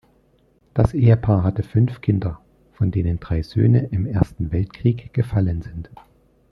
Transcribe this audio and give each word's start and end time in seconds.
Das 0.73 0.95
Ehepaar 0.95 1.43
hatte 1.43 1.61
fünf 1.61 2.01
Kinder, 2.01 2.41
von 2.73 2.89
denen 2.89 3.19
drei 3.19 3.43
Söhne 3.43 3.85
im 3.91 4.07
Ersten 4.07 4.51
Weltkrieg 4.51 5.13
gefallen 5.13 5.61
sind. 5.61 5.91